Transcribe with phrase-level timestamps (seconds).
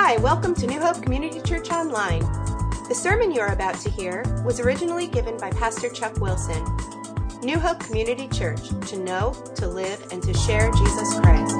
[0.00, 2.20] Hi, welcome to New Hope Community Church Online.
[2.88, 6.64] The sermon you are about to hear was originally given by Pastor Chuck Wilson.
[7.42, 11.56] New Hope Community Church, to know, to live, and to share Jesus Christ.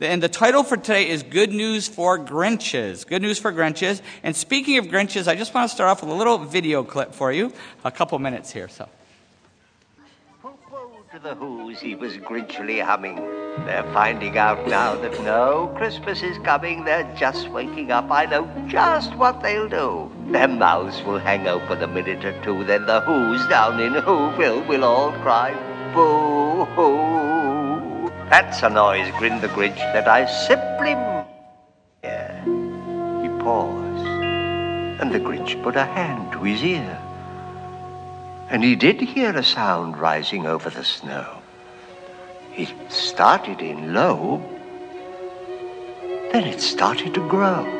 [0.00, 3.06] And the title for today is Good News for Grinches.
[3.06, 4.02] Good News for Grinches.
[4.24, 7.14] And speaking of Grinches, I just want to start off with a little video clip
[7.14, 7.52] for you.
[7.84, 8.88] A couple minutes here, so.
[11.12, 13.16] To the Who's he was grinchily humming.
[13.64, 16.84] They're finding out now that no Christmas is coming.
[16.84, 18.10] They're just waking up.
[18.10, 20.12] I know just what they'll do.
[20.26, 22.62] Their mouths will hang open a minute or two.
[22.64, 25.54] Then the Who's down in Whoville will all cry,
[25.94, 28.10] Boo hoo.
[28.28, 30.90] That's a noise, grinned the Grinch, that I simply.
[32.04, 32.44] Yeah.
[33.22, 34.06] He paused,
[35.00, 37.07] and the Grinch put a hand to his ear
[38.50, 41.42] and he did hear a sound rising over the snow.
[42.56, 44.42] It started in low,
[46.32, 47.77] then it started to grow.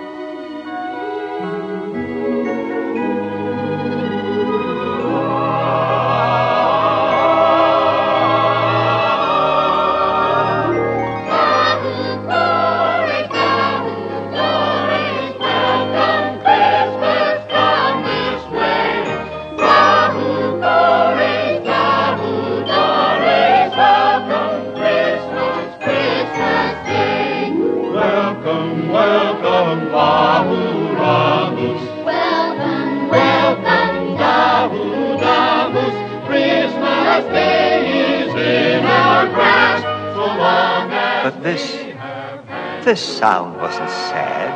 [41.49, 44.53] This, this sound wasn't sad.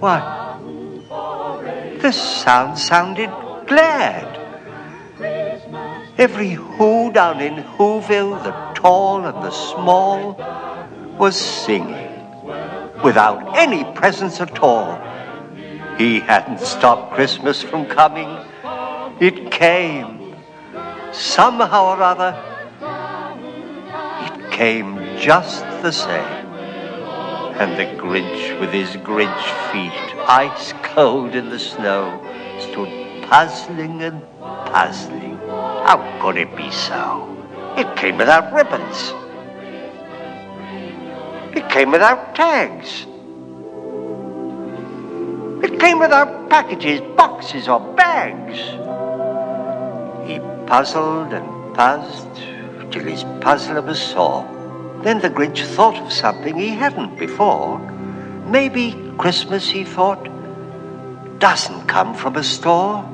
[0.00, 0.22] What?
[2.00, 3.30] This sound sounded
[3.66, 4.40] glad.
[6.16, 10.36] Every who down in Whoville, the tall and the small,
[11.18, 12.08] was singing
[13.02, 14.98] without any presents at all.
[15.98, 18.30] He hadn't stopped Christmas from coming.
[19.20, 20.34] It came.
[21.12, 22.32] Somehow or other,
[24.26, 26.44] it came just the same.
[27.60, 32.20] And the Grinch, with his Grinch feet ice cold in the snow,
[32.58, 35.36] stood puzzling and puzzling.
[35.86, 37.30] How could it be so?
[37.76, 39.12] It came without ribbons.
[41.56, 43.06] It came without tags.
[45.64, 48.58] It came without packages, boxes, or bags.
[50.28, 54.53] He puzzled and puzzled till his puzzler was sore.
[55.04, 57.78] Then the Grinch thought of something he hadn't before.
[58.46, 60.30] Maybe Christmas, he thought,
[61.38, 63.06] doesn't come from a store.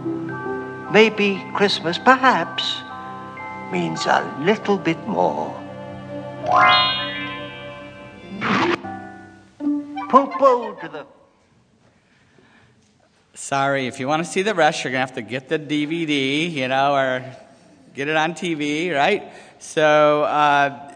[0.93, 2.77] Maybe Christmas, perhaps,
[3.73, 5.51] means a little bit more.
[10.09, 11.07] Poo-poo to the
[13.35, 15.59] Sorry, if you want to see the rest, you're going to have to get the
[15.59, 17.25] DVD, you know, or
[17.95, 19.33] get it on TV, right?
[19.59, 20.90] So, uh,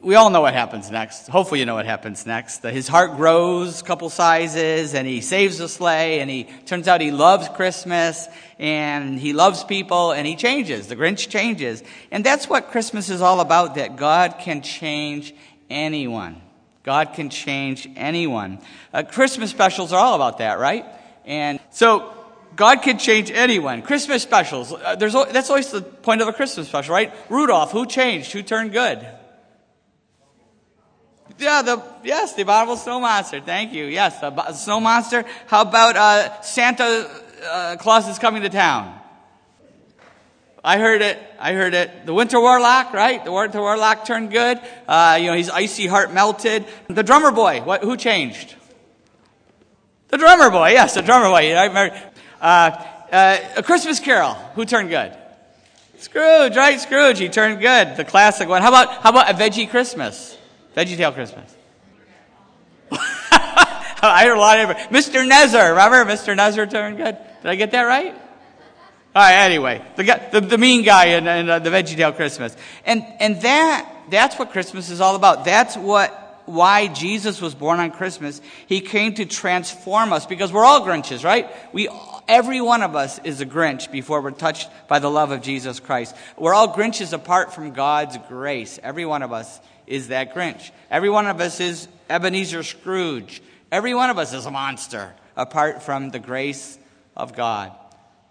[0.00, 1.26] we all know what happens next.
[1.26, 2.62] Hopefully, you know what happens next.
[2.62, 7.00] His heart grows a couple sizes, and he saves the sleigh, and he turns out
[7.00, 8.28] he loves Christmas,
[8.60, 10.86] and he loves people, and he changes.
[10.86, 11.82] The Grinch changes.
[12.12, 15.34] And that's what Christmas is all about that God can change
[15.68, 16.40] anyone.
[16.84, 18.60] God can change anyone.
[18.94, 20.86] Uh, Christmas specials are all about that, right?
[21.24, 22.14] And so,
[22.54, 23.82] God can change anyone.
[23.82, 27.12] Christmas specials, uh, there's, that's always the point of a Christmas special, right?
[27.28, 28.32] Rudolph, who changed?
[28.32, 29.06] Who turned good?
[31.38, 33.40] Yeah, the yes, the abominable snow monster.
[33.40, 33.84] Thank you.
[33.84, 35.24] Yes, the snow monster.
[35.46, 37.08] How about uh, Santa
[37.44, 38.98] uh, Claus is coming to town?
[40.64, 41.18] I heard it.
[41.38, 42.06] I heard it.
[42.06, 43.24] The Winter Warlock, right?
[43.24, 44.60] The Winter Warlock turned good.
[44.88, 46.66] Uh, you know, his icy heart melted.
[46.88, 47.60] The drummer boy.
[47.62, 47.84] What?
[47.84, 48.56] Who changed?
[50.08, 50.70] The drummer boy.
[50.70, 51.54] Yes, the drummer boy.
[51.54, 51.96] I remember.
[52.40, 54.34] Uh, uh, a Christmas Carol.
[54.54, 55.16] Who turned good?
[55.98, 56.80] Scrooge, right?
[56.80, 57.18] Scrooge.
[57.20, 57.96] He turned good.
[57.96, 58.62] The classic one.
[58.62, 60.37] How about how about a veggie Christmas?
[60.78, 61.56] Veggie Tale Christmas.
[62.92, 65.28] I heard a lot of Mr.
[65.28, 65.70] Nezzer.
[65.70, 66.36] Remember, Mr.
[66.36, 67.18] Nezzer turned good.
[67.42, 68.14] Did I get that right?
[68.14, 69.34] All right.
[69.38, 73.04] Anyway, the guy, the, the mean guy in, in uh, the Veggie Tale Christmas, and
[73.18, 75.44] and that that's what Christmas is all about.
[75.44, 78.40] That's what why Jesus was born on Christmas.
[78.68, 81.50] He came to transform us because we're all Grinches, right?
[81.72, 81.88] We
[82.28, 85.80] every one of us is a Grinch before we're touched by the love of Jesus
[85.80, 86.14] Christ.
[86.36, 88.78] We're all Grinches apart from God's grace.
[88.80, 90.70] Every one of us is that Grinch.
[90.90, 93.42] Every one of us is Ebenezer Scrooge.
[93.72, 96.78] Every one of us is a monster apart from the grace
[97.16, 97.72] of God.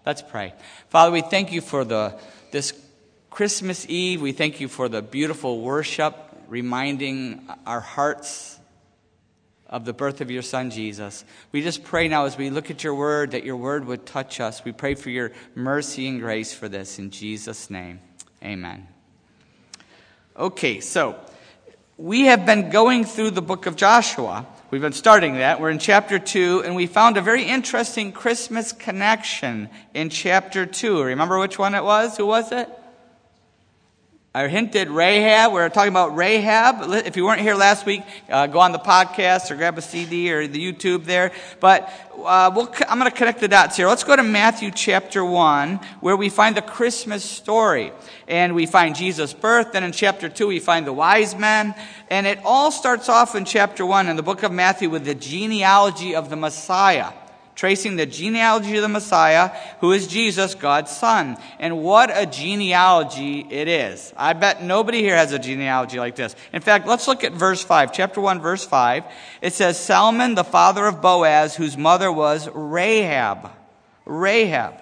[0.06, 0.54] Let's pray.
[0.90, 2.18] Father, we thank you for the,
[2.52, 2.74] this
[3.30, 4.22] Christmas Eve.
[4.22, 6.16] We thank you for the beautiful worship,
[6.48, 8.58] reminding our hearts
[9.70, 11.26] of the birth of your son Jesus.
[11.52, 14.40] We just pray now as we look at your word that your word would touch
[14.40, 14.64] us.
[14.64, 18.00] We pray for your mercy and grace for this in Jesus' name.
[18.42, 18.88] Amen.
[20.38, 21.20] Okay, so
[21.98, 24.46] we have been going through the book of Joshua.
[24.70, 25.60] We've been starting that.
[25.60, 31.02] We're in chapter 2, and we found a very interesting Christmas connection in chapter 2.
[31.02, 32.16] Remember which one it was?
[32.18, 32.70] Who was it?
[34.38, 35.52] I hinted Rahab.
[35.52, 36.94] We are talking about Rahab.
[37.08, 40.32] If you weren't here last week, uh, go on the podcast or grab a CD
[40.32, 41.32] or the YouTube there.
[41.60, 41.92] But
[42.24, 43.88] uh, we'll, I'm going to connect the dots here.
[43.88, 47.92] Let's go to Matthew chapter 1, where we find the Christmas story.
[48.28, 49.72] And we find Jesus' birth.
[49.72, 51.74] Then in chapter 2, we find the wise men.
[52.12, 55.16] And it all starts off in chapter 1 in the book of Matthew with the
[55.16, 57.12] genealogy of the Messiah
[57.58, 59.50] tracing the genealogy of the Messiah,
[59.82, 61.36] who is Jesus, God's Son.
[61.60, 64.14] And what a genealogy it is.
[64.16, 66.36] I bet nobody here has a genealogy like this.
[66.54, 69.04] In fact, let's look at verse 5, chapter 1, verse 5.
[69.42, 73.52] It says, Salmon, the father of Boaz, whose mother was Rahab.
[74.06, 74.76] Rahab.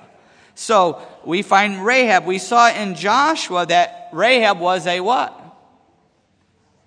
[0.53, 2.25] So we find Rahab.
[2.25, 5.44] We saw in Joshua that Rahab was a what?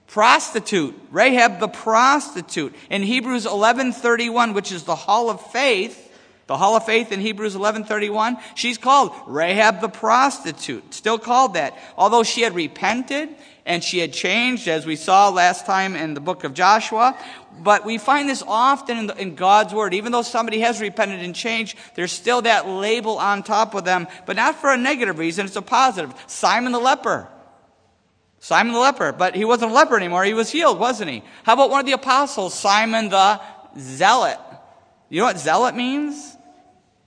[0.09, 0.99] Prostitute.
[1.11, 2.75] Rahab the prostitute.
[2.91, 6.07] In hebrews 11.31 which is the hall of faith
[6.47, 10.95] the hall of faith in hebrews 11.31 she's called rahab the prostitute.
[10.95, 11.79] Still called that.
[11.97, 13.29] Although she had repented
[13.67, 17.17] and she had changed as we saw last time in the book of joshua
[17.61, 19.93] but we find this often in, the, in god's word.
[19.93, 24.07] Even though somebody has repented and changed there's still that label on top of them
[24.25, 26.15] but not for a negative reason it's a positive.
[26.27, 27.29] Simon the leper
[28.41, 30.25] Simon the leper, but he wasn't a leper anymore.
[30.25, 31.23] He was healed, wasn't he?
[31.43, 33.41] How about one of the apostles, Simon the
[33.79, 34.39] zealot?
[35.09, 36.37] You know what zealot means?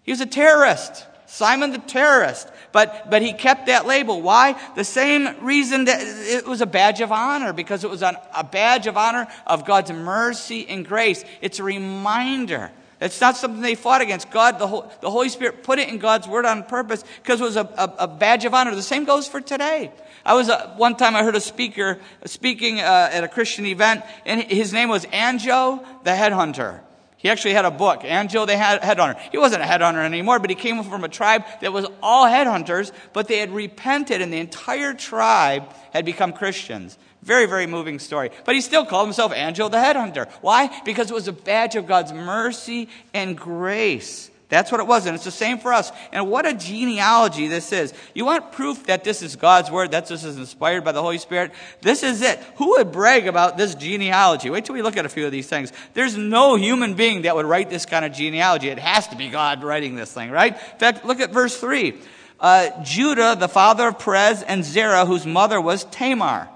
[0.04, 1.06] He was a terrorist.
[1.28, 2.50] Simon the terrorist.
[2.74, 4.22] But, but he kept that label.
[4.22, 4.60] Why?
[4.76, 8.44] The same reason that it was a badge of honor, because it was an, a
[8.44, 11.24] badge of honor of God's mercy and grace.
[11.42, 12.72] It's a reminder.
[13.00, 14.30] It's not something they fought against.
[14.30, 17.44] God, the, whole, the Holy Spirit put it in God's word on purpose because it
[17.44, 18.76] was a, a, a badge of honor.
[18.76, 19.92] The same goes for today.
[20.26, 24.04] I was uh, one time I heard a speaker speaking uh, at a Christian event,
[24.26, 26.82] and his name was Anjo the Headhunter.
[27.22, 29.20] He actually had a book, Anjo the Headhunter.
[29.32, 32.92] He wasn't a headhunter anymore, but he came from a tribe that was all headhunters,
[33.14, 36.98] but they had repented, and the entire tribe had become Christians.
[37.22, 38.32] Very, very moving story.
[38.44, 40.32] But he still called himself Anjo the Headhunter.
[40.42, 40.82] Why?
[40.84, 44.32] Because it was a badge of God's mercy and grace.
[44.52, 45.94] That's what it was, and it's the same for us.
[46.12, 47.94] And what a genealogy this is.
[48.14, 51.20] You want proof that this is God's word, that this is inspired by the Holy
[51.20, 51.54] Spirit?
[51.80, 52.38] This is it.
[52.58, 54.50] Who would brag about this genealogy?
[54.50, 55.72] Wait till we look at a few of these things.
[55.94, 58.68] There's no human being that would write this kind of genealogy.
[58.68, 60.54] It has to be God writing this thing, right?
[60.54, 61.98] In fact, look at verse 3.
[62.38, 66.50] Uh, Judah, the father of Perez and Zerah, whose mother was Tamar.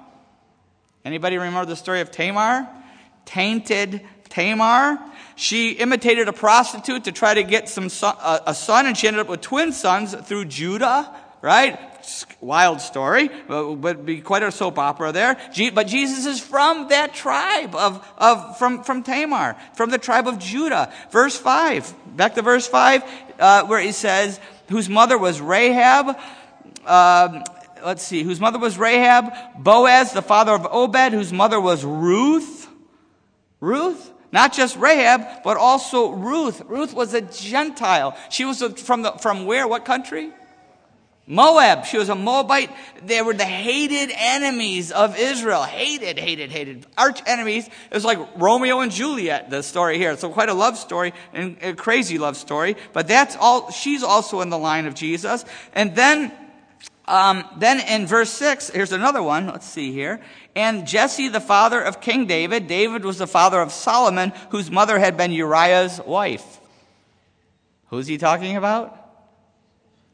[1.05, 2.67] Anybody remember the story of Tamar?
[3.23, 4.99] Tainted Tamar.
[5.35, 9.21] She imitated a prostitute to try to get some son, a son, and she ended
[9.21, 11.77] up with twin sons through Judah, right?
[12.39, 15.37] Wild story, but be quite a soap opera there.
[15.73, 20.39] But Jesus is from that tribe of, of from, from Tamar, from the tribe of
[20.39, 20.93] Judah.
[21.11, 23.03] Verse 5, back to verse 5,
[23.37, 24.39] uh, where he says,
[24.69, 26.17] whose mother was Rahab,
[26.85, 27.43] um,
[27.83, 32.69] let's see, whose mother was Rahab, Boaz, the father of Obed, whose mother was Ruth.
[33.59, 34.11] Ruth?
[34.35, 36.61] Not just Rahab, but also Ruth.
[36.67, 38.17] Ruth was a Gentile.
[38.29, 39.65] She was from, the, from where?
[39.65, 40.29] What country?
[41.25, 41.85] Moab.
[41.85, 42.69] She was a Moabite.
[43.01, 45.63] They were the hated enemies of Israel.
[45.63, 46.85] Hated, hated, hated.
[46.97, 47.65] Arch enemies.
[47.65, 50.17] It was like Romeo and Juliet, the story here.
[50.17, 52.75] So quite a love story and a crazy love story.
[52.91, 55.45] But that's all, she's also in the line of Jesus.
[55.73, 56.33] And then
[57.07, 59.47] um, then in verse 6, here's another one.
[59.47, 60.21] Let's see here.
[60.55, 64.97] And Jesse, the father of King David, David was the father of Solomon, whose mother
[64.97, 66.59] had been Uriah's wife.
[67.89, 68.97] Who's he talking about?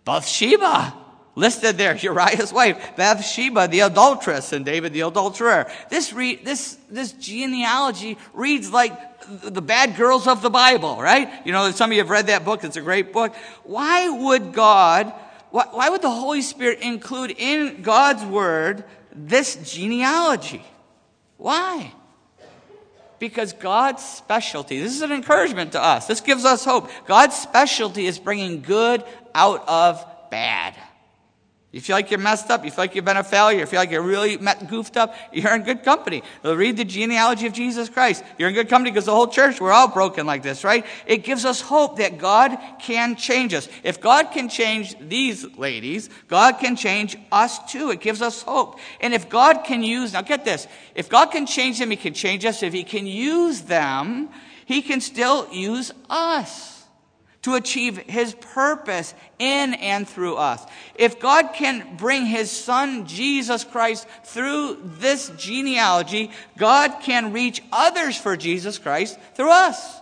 [0.03, 0.97] Bathsheba.
[1.33, 5.71] Listed there, Uriah's wife, Bathsheba, the adulteress, and David, the adulterer.
[5.89, 8.93] This, re- this, this genealogy reads like
[9.29, 11.29] the bad girls of the Bible, right?
[11.45, 12.65] You know, some of you have read that book.
[12.65, 13.33] It's a great book.
[13.63, 15.13] Why would God
[15.51, 20.63] why would the Holy Spirit include in God's Word this genealogy?
[21.37, 21.93] Why?
[23.19, 26.07] Because God's specialty, this is an encouragement to us.
[26.07, 26.89] This gives us hope.
[27.05, 29.03] God's specialty is bringing good
[29.35, 30.75] out of bad.
[31.71, 32.65] You feel like you're messed up.
[32.65, 33.59] You feel like you've been a failure.
[33.59, 34.35] You feel like you're really
[34.67, 35.15] goofed up.
[35.31, 36.21] You're in good company.
[36.43, 38.25] Read the genealogy of Jesus Christ.
[38.37, 40.85] You're in good company because the whole church, we're all broken like this, right?
[41.05, 43.69] It gives us hope that God can change us.
[43.83, 47.91] If God can change these ladies, God can change us too.
[47.91, 48.77] It gives us hope.
[48.99, 52.13] And if God can use, now get this, if God can change them, He can
[52.13, 52.63] change us.
[52.63, 54.27] If He can use them,
[54.65, 56.70] He can still use us
[57.43, 60.63] to achieve his purpose in and through us.
[60.95, 68.17] If God can bring his son Jesus Christ through this genealogy, God can reach others
[68.17, 69.99] for Jesus Christ through us.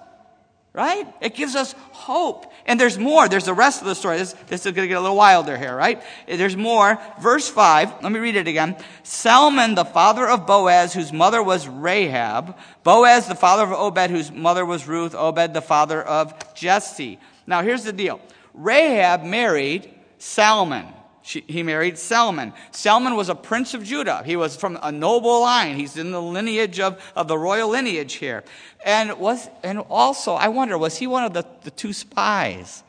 [0.71, 1.07] Right?
[1.19, 2.45] It gives us hope.
[2.67, 3.27] And there's more.
[3.27, 4.17] There's the rest of the story.
[4.17, 6.01] This, this is going to get a little wilder here, right?
[6.27, 6.99] There's more.
[7.19, 8.77] Verse 5, let me read it again.
[9.01, 12.55] Salmon, the father of Boaz, whose mother was Rahab.
[12.83, 15.15] Boaz, the father of Obed, whose mother was Ruth.
[15.15, 17.19] Obed, the father of Jesse.
[17.49, 18.21] Now, here's the deal
[18.53, 20.85] Rahab married Salmon.
[21.23, 22.53] She, he married Salmon.
[22.71, 24.23] Salmon was a prince of Judah.
[24.25, 25.75] He was from a noble line.
[25.75, 28.43] He's in the lineage of, of the royal lineage here.
[28.85, 32.83] And was and also, I wonder, was he one of the, the two spies?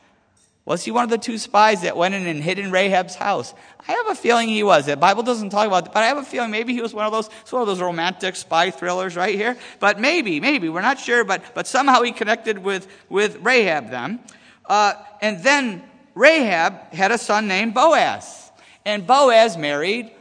[0.63, 3.53] Was he one of the two spies that went in and hid in Rahab's house?
[3.87, 4.85] I have a feeling he was.
[4.85, 7.05] The Bible doesn't talk about it, but I have a feeling maybe he was one
[7.05, 9.57] of those, one of those romantic spy thrillers right here.
[9.79, 14.19] But maybe, maybe, we're not sure, but, but somehow he connected with, with Rahab then.
[14.65, 15.83] Uh, and then
[16.15, 18.51] Rahab had a son named Boaz.
[18.85, 20.11] And Boaz married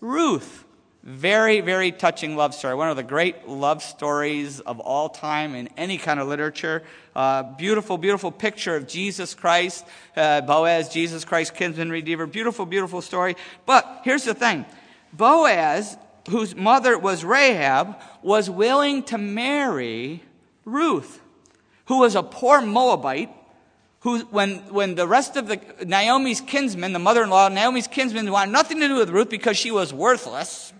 [0.00, 0.64] Ruth.
[1.02, 2.74] Very, very touching love story.
[2.74, 6.82] One of the great love stories of all time in any kind of literature.
[7.14, 9.84] Uh, beautiful, beautiful picture of Jesus Christ,
[10.16, 12.24] uh, Boaz, Jesus Christ, kinsman redeemer.
[12.24, 13.36] Beautiful, beautiful story.
[13.66, 14.64] But here's the thing
[15.12, 15.98] Boaz,
[16.30, 20.22] whose mother was Rahab, was willing to marry
[20.64, 21.20] Ruth,
[21.86, 23.30] who was a poor Moabite
[24.04, 28.78] who, when, when the rest of the, Naomi's kinsmen, the mother-in-law, Naomi's kinsmen wanted nothing
[28.80, 30.74] to do with Ruth because she was worthless,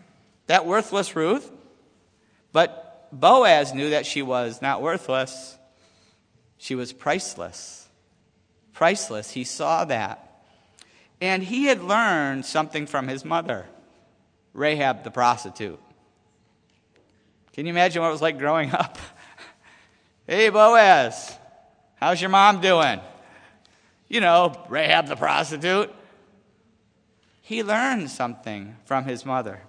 [0.47, 1.51] that worthless Ruth.
[2.53, 5.57] But Boaz knew that she was not worthless.
[6.59, 7.89] She was priceless.
[8.75, 9.31] Priceless.
[9.31, 10.43] He saw that.
[11.19, 13.65] And he had learned something from his mother,
[14.53, 15.81] Rahab the prostitute.
[17.55, 18.99] Can you imagine what it was like growing up?
[20.27, 21.35] hey, Boaz,
[21.97, 23.01] how's your mom doing?
[24.09, 25.93] You know, Rahab the prostitute.
[27.41, 29.61] He learned something from his mother.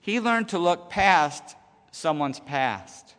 [0.00, 1.56] He learned to look past
[1.90, 3.14] someone's past.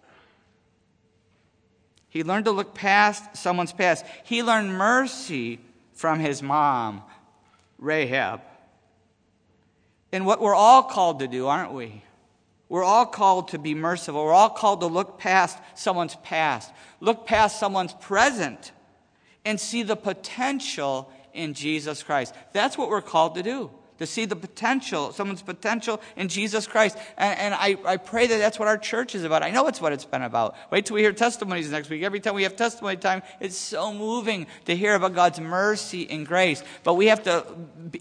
[2.10, 4.06] He learned to look past someone's past.
[4.24, 5.60] He learned mercy
[5.94, 7.04] from his mom,
[7.77, 8.42] Rahab.
[10.12, 12.04] And what we're all called to do, aren't we?
[12.70, 14.24] We're all called to be merciful.
[14.24, 18.72] We're all called to look past someone's past, look past someone's present
[19.48, 22.36] and see the potential in Jesus Christ.
[22.51, 23.72] That's what we're called to do.
[24.00, 26.98] To see the potential, someone's potential in Jesus Christ.
[27.18, 29.42] And, and I, I pray that that's what our church is about.
[29.42, 30.56] I know it's what it's been about.
[30.70, 32.04] Wait till we hear testimonies next week.
[32.04, 36.27] Every time we have testimony time, it's so moving to hear about God's mercy and
[36.27, 36.62] grace.
[36.84, 37.46] But we have to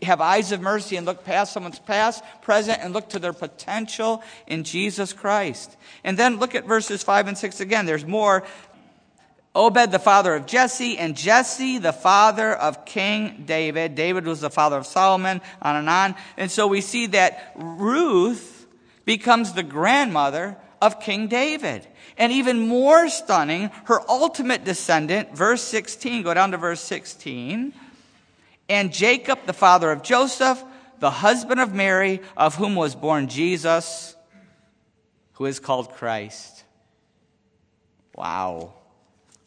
[0.03, 4.23] have eyes of mercy and look past someone's past, present, and look to their potential
[4.49, 5.77] in Jesus Christ.
[6.03, 7.87] And then look at verses 5 and 6 again.
[7.87, 8.45] There's more
[9.57, 13.95] Obed, the father of Jesse, and Jesse, the father of King David.
[13.95, 16.15] David was the father of Solomon, on and on.
[16.37, 18.67] And so we see that Ruth
[19.07, 21.87] becomes the grandmother of King David.
[22.19, 27.73] And even more stunning, her ultimate descendant, verse 16, go down to verse 16.
[28.69, 30.63] And Jacob, the father of Joseph,
[30.99, 34.17] the husband of Mary, of whom was born Jesus,
[35.33, 36.65] who is called Christ.
[38.15, 38.75] Wow.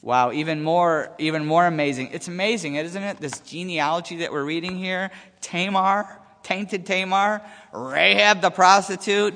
[0.02, 2.10] Wow, even more, even more amazing.
[2.14, 3.18] It's amazing, isn't it?
[3.18, 5.12] This genealogy that we're reading here.
[5.42, 6.08] Tamar,
[6.42, 7.42] tainted Tamar,
[7.74, 9.36] Rahab the prostitute,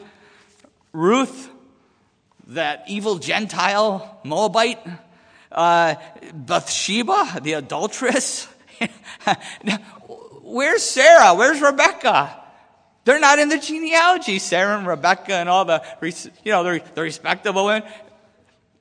[0.93, 1.49] Ruth,
[2.47, 4.79] that evil Gentile Moabite,
[5.51, 5.95] uh,
[6.33, 8.47] Bathsheba, the adulteress.
[10.43, 11.33] Where's Sarah?
[11.35, 12.39] Where's Rebecca?
[13.05, 14.39] They're not in the genealogy.
[14.39, 15.83] Sarah and Rebecca and all the,
[16.43, 17.83] you know, the, the respectable women.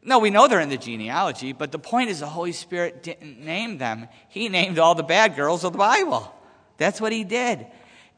[0.05, 3.39] No, we know they're in the genealogy, but the point is the Holy Spirit didn't
[3.39, 4.09] name them.
[4.29, 6.35] He named all the bad girls of the Bible.
[6.77, 7.67] That's what he did.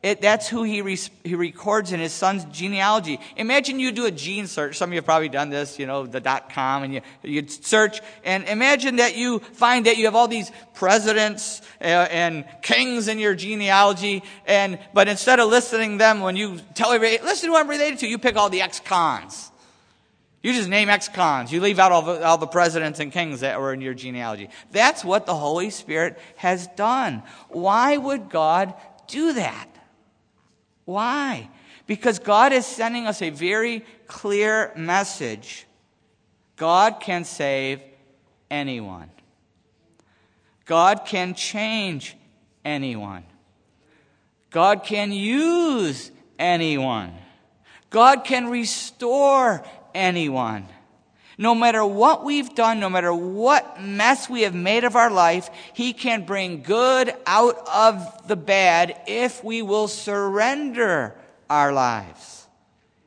[0.02, 3.20] It, that's who he, re, he records in his son's genealogy.
[3.36, 4.76] Imagine you do a gene search.
[4.76, 7.46] Some of you have probably done this, you know, the dot com, and you, you
[7.48, 13.08] search, and imagine that you find that you have all these presidents uh, and kings
[13.08, 17.54] in your genealogy, and, but instead of listing them when you tell everybody, listen to
[17.54, 19.52] who I'm related to, you pick all the ex-cons.
[20.44, 21.50] You just name ex-cons.
[21.50, 24.50] You leave out all the, all the presidents and kings that were in your genealogy.
[24.72, 27.22] That's what the Holy Spirit has done.
[27.48, 28.74] Why would God
[29.06, 29.68] do that.
[30.84, 31.48] Why?
[31.86, 35.66] Because God is sending us a very clear message.
[36.56, 37.80] God can save
[38.50, 39.10] anyone.
[40.66, 42.16] God can change
[42.64, 43.24] anyone.
[44.50, 47.14] God can use anyone.
[47.90, 50.68] God can restore anyone.
[51.36, 55.50] No matter what we've done, no matter what mess we have made of our life,
[55.72, 61.14] He can bring good out of the bad if we will surrender
[61.50, 62.43] our lives.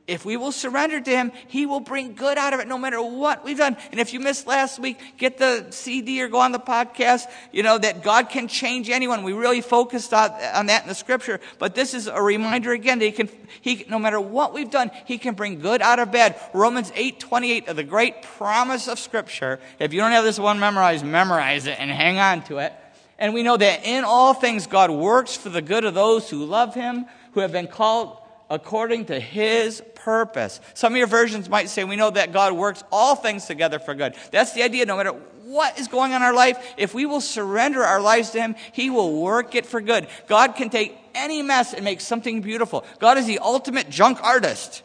[0.08, 3.00] If we will surrender to Him, He will bring good out of it no matter
[3.00, 3.76] what we've done.
[3.92, 7.62] And if you missed last week, get the CD or go on the podcast, you
[7.62, 9.22] know, that God can change anyone.
[9.22, 11.40] We really focused on, on that in the scripture.
[11.58, 13.28] But this is a reminder again that He can,
[13.60, 16.40] He, no matter what we've done, He can bring good out of bad.
[16.54, 19.60] Romans 8 28 of the great promise of scripture.
[19.78, 22.72] If you don't have this one memorized, memorize it and hang on to it.
[23.18, 26.46] And we know that in all things God works for the good of those who
[26.46, 28.17] love Him, who have been called
[28.50, 30.60] according to his purpose.
[30.74, 33.94] Some of your versions might say, We know that God works all things together for
[33.94, 34.14] good.
[34.30, 34.86] That's the idea.
[34.86, 35.12] No matter
[35.44, 38.54] what is going on in our life, if we will surrender our lives to him,
[38.72, 40.06] he will work it for good.
[40.28, 42.84] God can take any mess and make something beautiful.
[42.98, 44.82] God is the ultimate junk artist.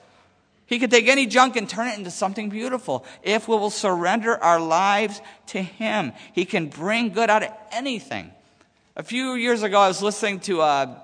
[0.65, 4.41] He can take any junk and turn it into something beautiful if we will surrender
[4.41, 6.13] our lives to Him.
[6.33, 8.31] He can bring good out of anything.
[8.95, 10.99] A few years ago, I was listening to uh,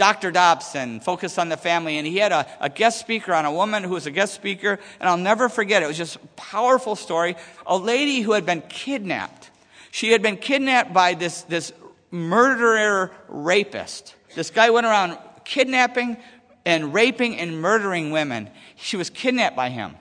[0.00, 0.30] Dr.
[0.30, 3.84] Dobson, Focus on the Family, and he had a, a, guest speaker on a woman
[3.84, 5.84] who was a guest speaker, and I'll never forget it.
[5.84, 7.36] It was just a powerful story.
[7.66, 9.50] A lady who had been kidnapped.
[9.90, 11.74] She had been kidnapped by this, this
[12.10, 14.14] murderer rapist.
[14.34, 16.16] This guy went around kidnapping
[16.64, 18.48] and raping and murdering women.
[18.76, 19.96] She was kidnapped by him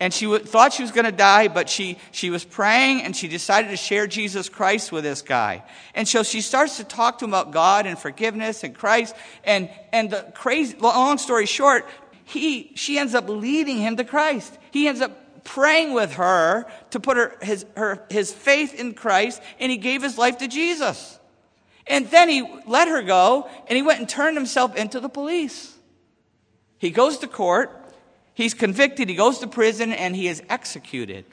[0.00, 3.28] and she thought she was going to die, but she, she was praying and she
[3.28, 5.62] decided to share Jesus Christ with this guy.
[5.94, 9.14] And so she starts to talk to him about God and forgiveness and Christ.
[9.44, 11.86] And, and the crazy, long story short,
[12.24, 14.58] he, she ends up leading him to Christ.
[14.70, 19.42] He ends up praying with her to put her, his, her, his faith in Christ,
[19.58, 21.18] and he gave his life to Jesus.
[21.86, 25.76] And then he let her go, and he went and turned himself into the police.
[26.78, 27.79] He goes to court,
[28.40, 31.26] He's convicted, he goes to prison, and he is executed.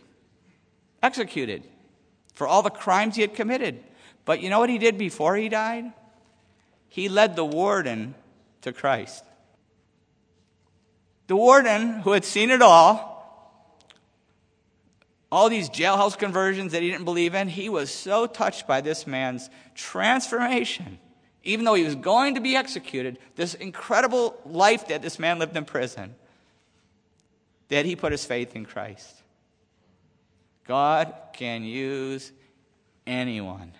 [1.01, 1.63] Executed
[2.33, 3.81] for all the crimes he had committed.
[4.25, 5.93] But you know what he did before he died?
[6.89, 8.13] He led the warden
[8.63, 9.23] to Christ.
[11.27, 13.79] The warden, who had seen it all,
[15.31, 19.07] all these jailhouse conversions that he didn't believe in, he was so touched by this
[19.07, 20.99] man's transformation.
[21.45, 25.55] Even though he was going to be executed, this incredible life that this man lived
[25.55, 26.13] in prison
[27.69, 29.21] that he put his faith in Christ.
[30.65, 32.31] God can use
[33.05, 33.73] anyone,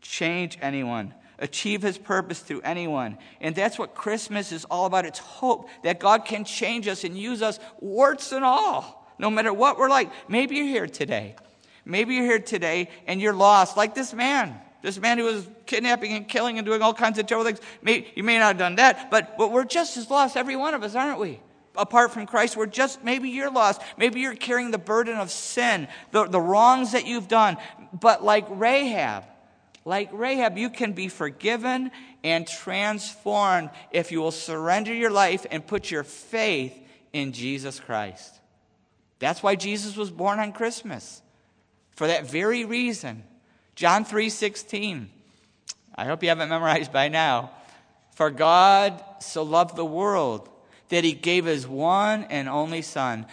[0.00, 3.18] change anyone, achieve his purpose through anyone.
[3.40, 5.06] And that's what Christmas is all about.
[5.06, 9.52] It's hope that God can change us and use us, warts and all, no matter
[9.52, 10.10] what we're like.
[10.28, 11.36] Maybe you're here today.
[11.84, 14.60] Maybe you're here today and you're lost, like this man.
[14.82, 17.60] This man who was kidnapping and killing and doing all kinds of terrible things.
[17.82, 20.74] May, you may not have done that, but, but we're just as lost, every one
[20.74, 21.40] of us, aren't we?
[21.78, 23.80] Apart from Christ, we're just, maybe you're lost.
[23.96, 27.56] Maybe you're carrying the burden of sin, the, the wrongs that you've done.
[27.92, 29.24] But like Rahab,
[29.84, 31.90] like Rahab, you can be forgiven
[32.24, 36.76] and transformed if you will surrender your life and put your faith
[37.12, 38.40] in Jesus Christ.
[39.18, 41.22] That's why Jesus was born on Christmas.
[41.92, 43.24] For that very reason.
[43.74, 45.08] John 3:16.
[45.94, 47.52] I hope you haven't memorized by now.
[48.10, 50.48] For God so loved the world
[50.88, 53.26] that he gave his one and only Son,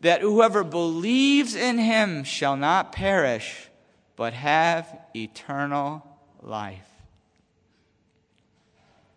[0.00, 3.68] that whoever believes in him shall not perish,
[4.16, 6.06] but have eternal
[6.42, 6.88] life.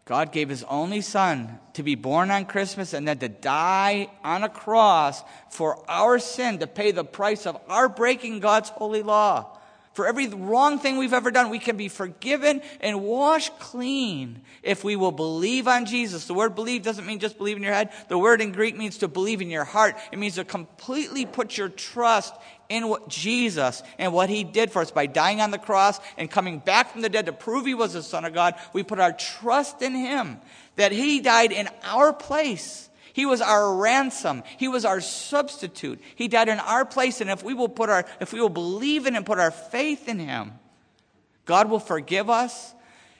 [0.06, 4.44] God gave his only son to be born on Christmas and then to die on
[4.44, 9.58] a cross for our sin, to pay the price of our breaking God's holy law.
[9.94, 14.86] For every wrong thing we've ever done, we can be forgiven and washed clean if
[14.86, 16.28] we will believe on Jesus.
[16.28, 17.92] The word believe doesn't mean just believe in your head.
[18.08, 19.96] The word in Greek means to believe in your heart.
[20.14, 22.34] It means to completely put your trust
[22.70, 26.32] in what Jesus and what he did for us by dying on the cross and
[26.32, 28.56] coming back from the dead to prove he was the son of God.
[28.72, 30.40] We put our trust in him
[30.78, 34.44] that he died in our place he was our ransom.
[34.58, 36.00] He was our substitute.
[36.16, 37.22] He died in our place.
[37.22, 40.08] And if we will put our, if we will believe in and put our faith
[40.08, 40.54] in him,
[41.46, 42.74] God will forgive us.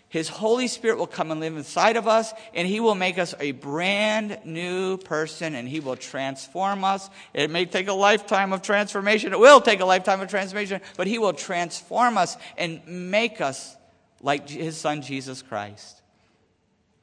[0.08, 3.34] His Holy Spirit will come and live inside of us, and He will make us
[3.40, 7.10] a brand new person, and He will transform us.
[7.34, 9.32] It may take a lifetime of transformation.
[9.32, 13.78] It will take a lifetime of transformation, but He will transform us and make us
[14.22, 16.02] like His Son, Jesus Christ.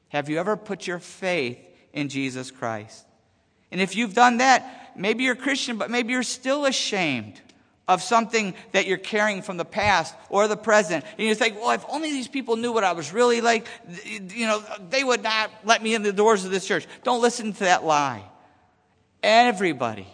[0.09, 1.57] Have you ever put your faith
[1.93, 3.05] in Jesus Christ?
[3.71, 7.39] And if you've done that, maybe you're a Christian, but maybe you're still ashamed
[7.87, 11.03] of something that you're carrying from the past or the present.
[11.17, 13.65] And you think, well, if only these people knew what I was really like,
[14.05, 16.85] you know, they would not let me in the doors of this church.
[17.03, 18.23] Don't listen to that lie.
[19.23, 20.07] Everybody,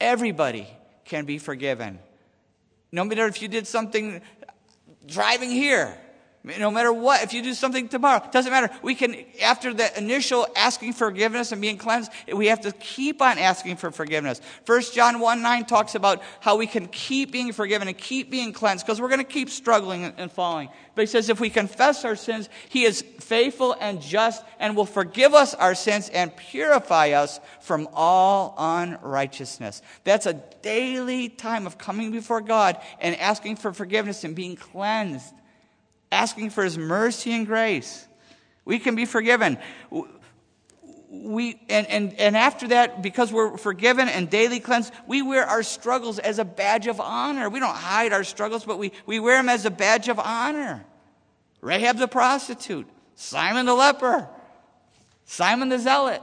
[0.00, 0.66] everybody
[1.04, 2.00] can be forgiven.
[2.90, 4.20] No matter if you did something
[5.06, 5.96] driving here,
[6.42, 8.70] no matter what, if you do something tomorrow, doesn't matter.
[8.82, 13.36] We can, after the initial asking forgiveness and being cleansed, we have to keep on
[13.36, 14.40] asking for forgiveness.
[14.64, 18.54] First John 1 9 talks about how we can keep being forgiven and keep being
[18.54, 20.70] cleansed because we're going to keep struggling and falling.
[20.94, 24.86] But he says if we confess our sins, he is faithful and just and will
[24.86, 29.82] forgive us our sins and purify us from all unrighteousness.
[30.04, 35.34] That's a daily time of coming before God and asking for forgiveness and being cleansed
[36.12, 38.06] asking for his mercy and grace.
[38.64, 39.58] We can be forgiven.
[41.10, 45.62] We, and, and, and after that, because we're forgiven and daily cleansed, we wear our
[45.62, 47.48] struggles as a badge of honor.
[47.48, 50.84] We don't hide our struggles, but we, we wear them as a badge of honor.
[51.60, 54.28] Rahab the prostitute, Simon the leper,
[55.24, 56.22] Simon the zealot.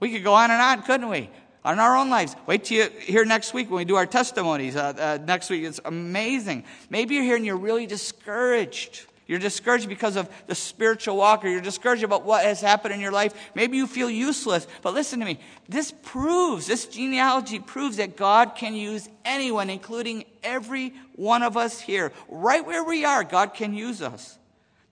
[0.00, 1.30] We could go on and on, couldn't we?
[1.64, 2.34] On our own lives.
[2.46, 4.76] Wait till you hear next week when we do our testimonies.
[4.76, 6.64] Uh, uh, next week, it's amazing.
[6.90, 9.06] Maybe you're here and you're really discouraged.
[9.26, 13.00] You're discouraged because of the spiritual walk, or you're discouraged about what has happened in
[13.00, 13.32] your life.
[13.54, 14.66] Maybe you feel useless.
[14.82, 15.40] But listen to me.
[15.68, 21.80] This proves, this genealogy proves that God can use anyone, including every one of us
[21.80, 22.12] here.
[22.28, 24.38] Right where we are, God can use us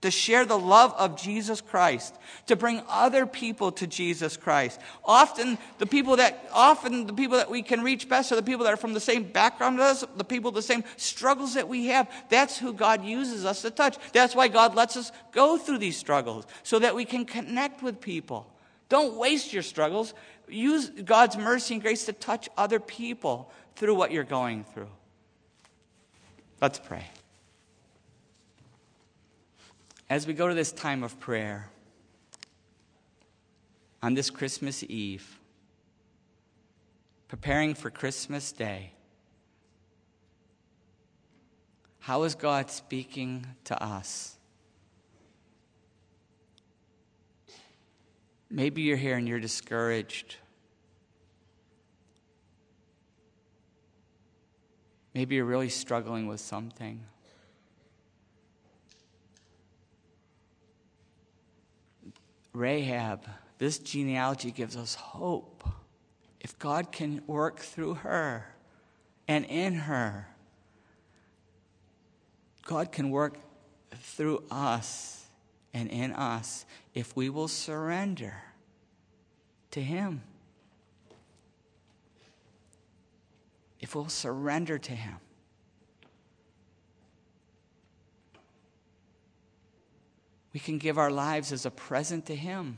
[0.03, 2.13] to share the love of Jesus Christ,
[2.47, 4.81] to bring other people to Jesus Christ.
[5.05, 8.65] Often the people that often the people that we can reach best are the people
[8.65, 11.85] that are from the same background as us, the people the same struggles that we
[11.87, 12.11] have.
[12.27, 13.97] That's who God uses us to touch.
[14.11, 18.01] That's why God lets us go through these struggles so that we can connect with
[18.01, 18.45] people.
[18.89, 20.13] Don't waste your struggles.
[20.49, 24.89] Use God's mercy and grace to touch other people through what you're going through.
[26.59, 27.05] Let's pray
[30.13, 31.71] as we go to this time of prayer
[34.03, 35.39] on this Christmas Eve,
[37.27, 38.91] preparing for Christmas Day,
[41.97, 44.35] how is God speaking to us?
[48.51, 50.35] Maybe you're here and you're discouraged.
[55.15, 57.03] Maybe you're really struggling with something.
[62.53, 65.67] Rahab, this genealogy gives us hope.
[66.39, 68.53] If God can work through her
[69.27, 70.27] and in her,
[72.65, 73.37] God can work
[73.95, 75.25] through us
[75.73, 78.35] and in us if we will surrender
[79.71, 80.21] to Him.
[83.79, 85.17] If we'll surrender to Him.
[90.53, 92.77] We can give our lives as a present to Him.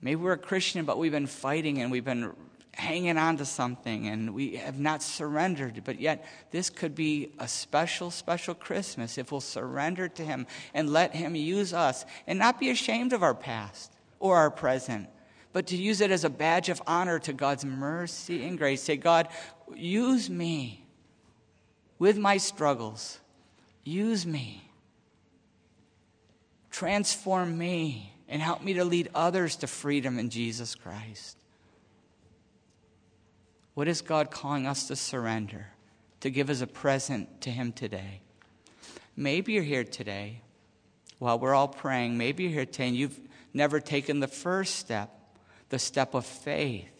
[0.00, 2.32] Maybe we're a Christian, but we've been fighting and we've been
[2.72, 5.82] hanging on to something and we have not surrendered.
[5.84, 10.88] But yet, this could be a special, special Christmas if we'll surrender to Him and
[10.90, 15.08] let Him use us and not be ashamed of our past or our present,
[15.52, 18.82] but to use it as a badge of honor to God's mercy and grace.
[18.82, 19.28] Say, God,
[19.74, 20.86] use me
[21.98, 23.18] with my struggles
[23.84, 24.62] Use me.
[26.70, 31.36] Transform me and help me to lead others to freedom in Jesus Christ.
[33.74, 35.68] What is God calling us to surrender,
[36.20, 38.20] to give as a present to Him today?
[39.16, 40.42] Maybe you're here today
[41.18, 42.18] while we're all praying.
[42.18, 43.18] Maybe you're here today and you've
[43.54, 45.10] never taken the first step,
[45.68, 46.90] the step of faith,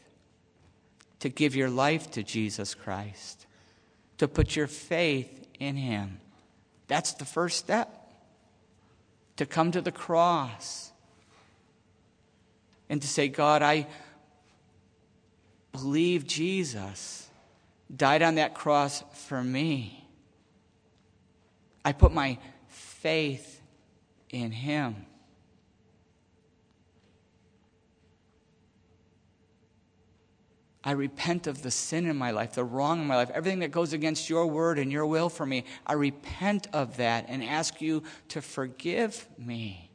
[1.21, 3.47] to give your life to Jesus Christ,
[4.19, 6.21] to put your faith in Him.
[6.88, 7.94] That's the first step
[9.37, 10.90] to come to the cross
[12.88, 13.87] and to say, God, I
[15.72, 17.29] believe Jesus
[17.94, 20.05] died on that cross for me.
[21.85, 23.61] I put my faith
[24.31, 25.07] in him.
[30.88, 33.70] I repent of the sin in my life, the wrong in my life, everything that
[33.70, 35.64] goes against your word and your will for me.
[35.87, 39.90] I repent of that and ask you to forgive me.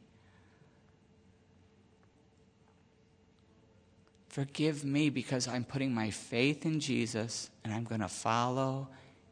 [4.28, 8.86] Forgive me because I'm putting my faith in Jesus and I'm going to follow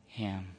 [0.06, 0.56] him.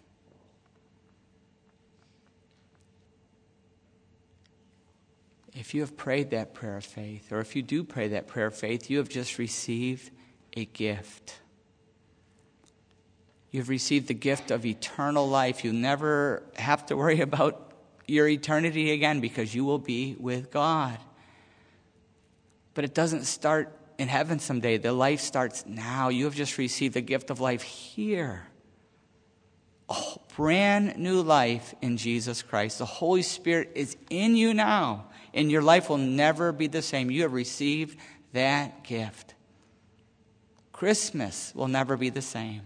[5.56, 8.48] if you have prayed that prayer of faith, or if you do pray that prayer
[8.48, 10.10] of faith, you have just received
[10.56, 11.39] a gift.
[13.52, 15.63] You've received the gift of eternal life.
[15.63, 17.72] You never have to worry about
[18.08, 20.98] your eternity again because you will be with God.
[22.74, 24.78] But it doesn't start in heaven someday.
[24.78, 26.10] The life starts now.
[26.10, 28.48] You have just received the gift of life here.
[29.89, 29.96] A
[30.36, 32.80] brand new life in Jesus Christ.
[32.80, 37.12] The Holy Spirit is in you now, and your life will never be the same.
[37.12, 38.00] You have received
[38.32, 39.33] that gift.
[40.74, 42.64] Christmas will never be the same.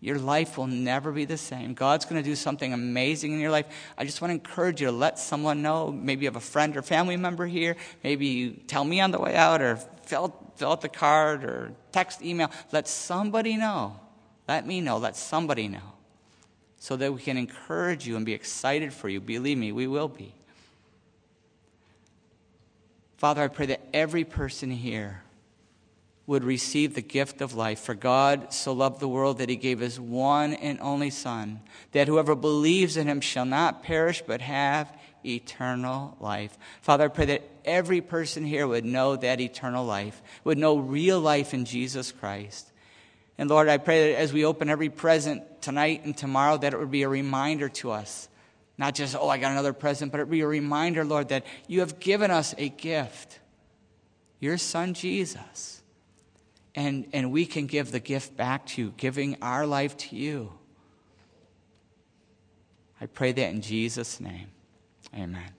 [0.00, 1.72] Your life will never be the same.
[1.72, 3.66] God's going to do something amazing in your life.
[3.96, 5.90] I just want to encourage you to let someone know.
[5.90, 7.76] Maybe you have a friend or family member here.
[8.04, 11.72] Maybe you tell me on the way out or fill, fill out the card or
[11.92, 12.50] text, email.
[12.72, 13.98] Let somebody know.
[14.46, 14.98] Let me know.
[14.98, 15.94] Let somebody know.
[16.78, 19.20] So that we can encourage you and be excited for you.
[19.20, 20.34] Believe me, we will be.
[23.16, 25.22] Father, I pray that every person here
[26.26, 27.80] would receive the gift of life.
[27.80, 31.60] For God so loved the world that he gave his one and only Son,
[31.92, 34.92] that whoever believes in him shall not perish but have
[35.24, 36.56] eternal life.
[36.82, 41.20] Father, I pray that every person here would know that eternal life, would know real
[41.20, 42.72] life in Jesus Christ.
[43.38, 46.78] And Lord, I pray that as we open every present tonight and tomorrow, that it
[46.78, 48.28] would be a reminder to us.
[48.78, 51.46] Not just, oh, I got another present, but it would be a reminder, Lord, that
[51.66, 53.40] you have given us a gift.
[54.40, 55.75] Your son, Jesus
[56.76, 60.52] and, and we can give the gift back to you, giving our life to you.
[63.00, 64.48] I pray that in Jesus' name.
[65.14, 65.55] Amen.